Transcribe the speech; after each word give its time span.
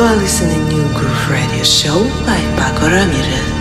You 0.00 0.06
are 0.06 0.16
listening 0.16 0.66
to 0.70 0.76
New 0.76 0.94
Groove 0.94 1.28
Radio 1.28 1.62
Show 1.62 2.04
by 2.24 2.40
Pako 2.56 2.88
Ramirez. 2.88 3.59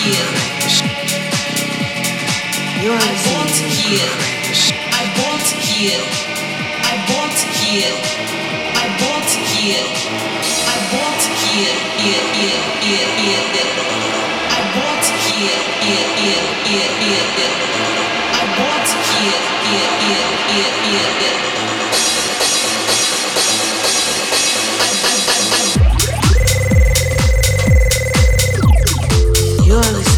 You're 0.00 0.16
I 2.96 3.12
want 3.28 3.52
to 3.52 3.68
hear. 3.68 4.08
I 4.96 5.04
want 5.20 5.44
to 5.44 5.60
hear. 5.60 6.00
I 6.88 6.96
want 7.12 7.36
to 7.36 7.48
hear. 7.60 7.92
I 8.80 8.88
want 9.04 9.28
to 9.28 9.40
hear. 9.52 9.84
I 10.64 10.80
want 10.96 11.20
to 11.20 11.28
hear. 11.44 11.60
I 11.60 11.68
want 14.72 15.04
to 15.04 15.12
I 18.32 18.44
want 18.56 18.86
to 18.86 18.94
You're 29.70 29.78
listening. 29.78 30.09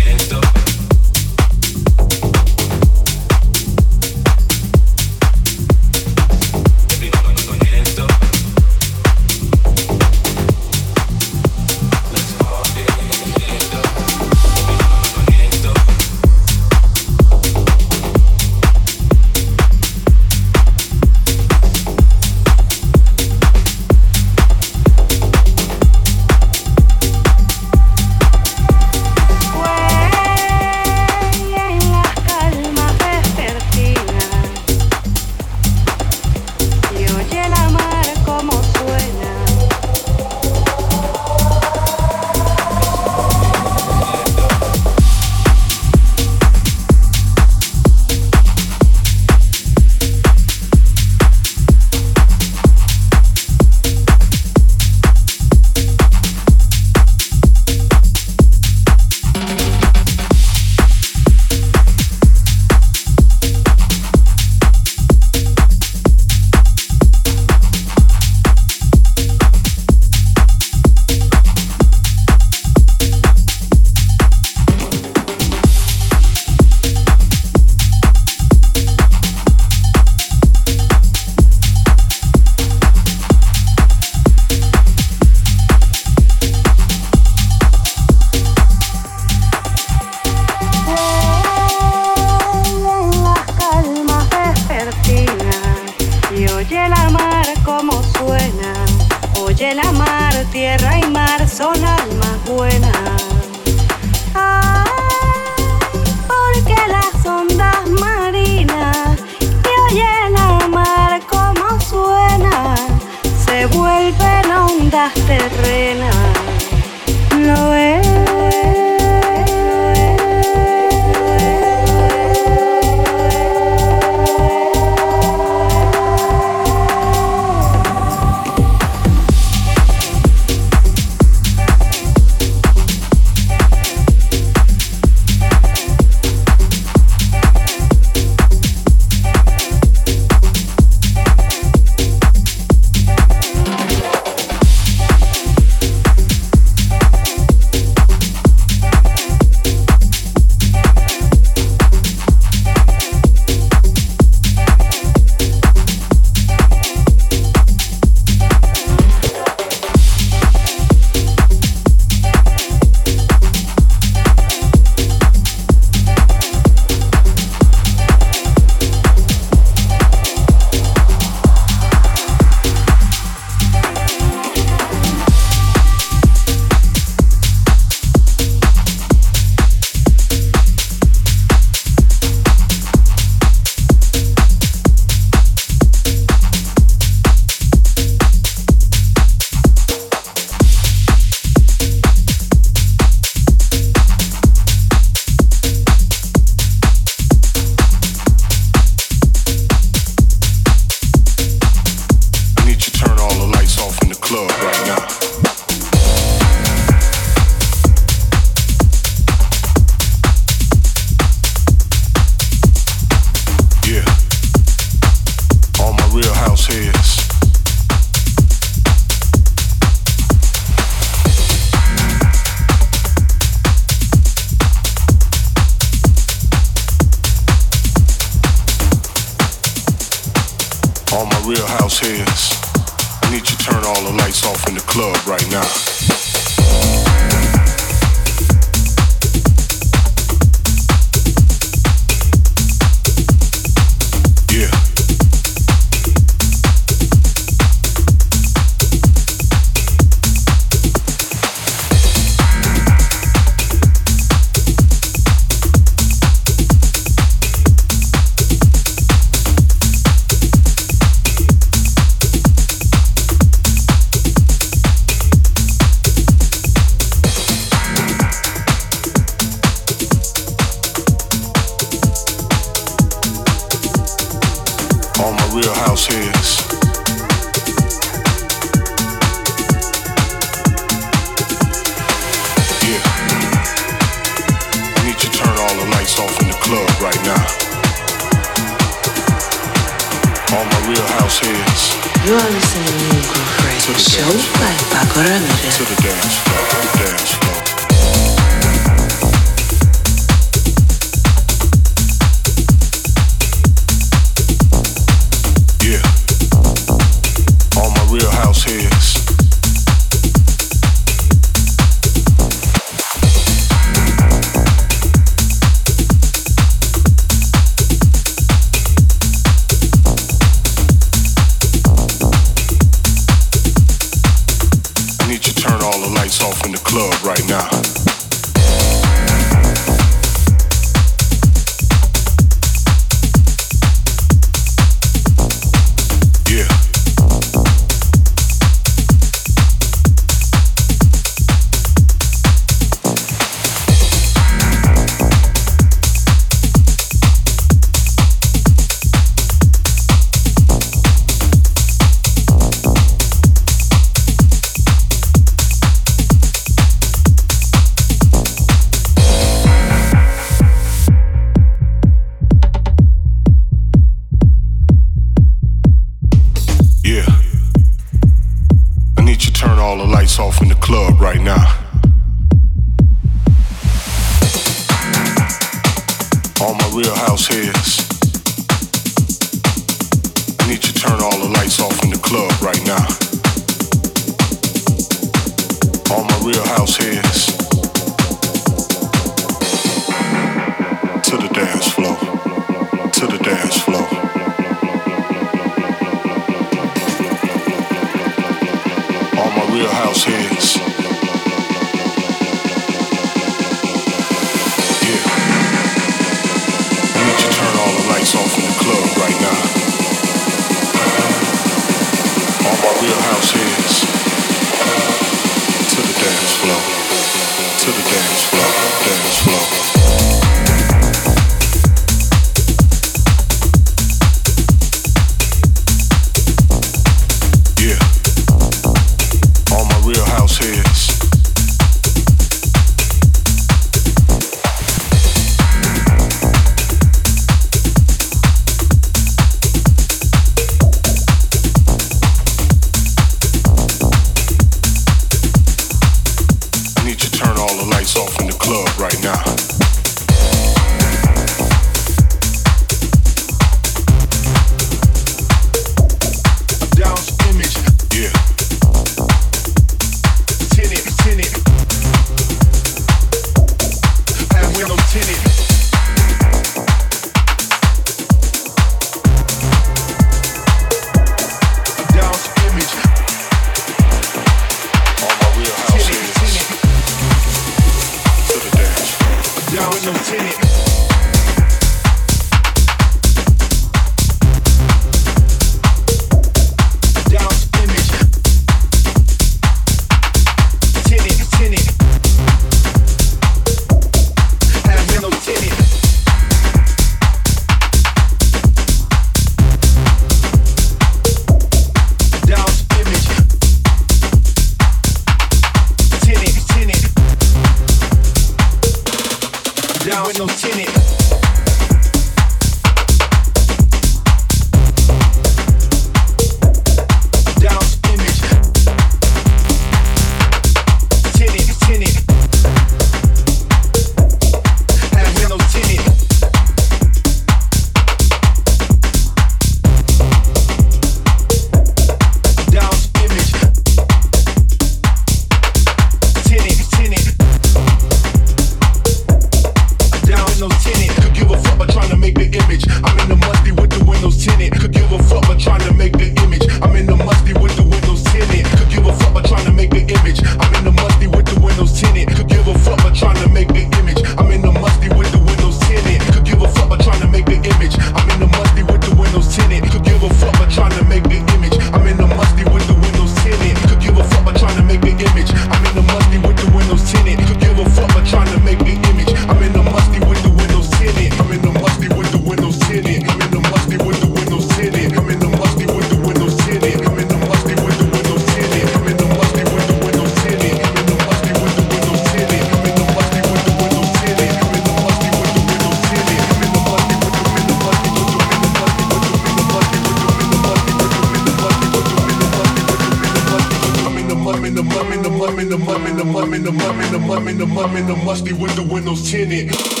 Mud, 597.41 597.51
in 597.51 597.57
the 597.57 597.65
mud, 597.65 597.95
in 597.95 598.07
the 598.07 598.15
musty 598.15 598.53
with 598.53 598.75
the 598.75 598.83
windows 598.83 599.29
tinted. 599.29 600.00